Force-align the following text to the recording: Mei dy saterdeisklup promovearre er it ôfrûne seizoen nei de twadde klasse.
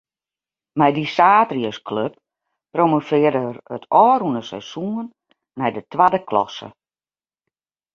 Mei 0.79 0.91
dy 0.95 1.05
saterdeisklup 1.15 2.13
promovearre 2.73 3.41
er 3.49 3.53
it 3.75 3.85
ôfrûne 4.07 4.41
seizoen 4.49 5.05
nei 5.59 5.71
de 5.75 5.81
twadde 5.91 6.19
klasse. 6.29 6.67